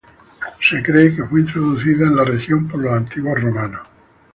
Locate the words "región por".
2.25-2.79